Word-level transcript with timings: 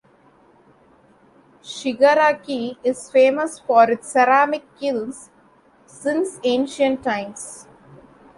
Shigaraki 1.61 2.75
is 2.83 3.11
famous 3.11 3.59
for 3.59 3.83
its 3.91 4.11
ceramic 4.11 4.63
kilns 4.79 5.29
since 5.85 6.39
ancient 6.43 7.03
times. 7.03 7.67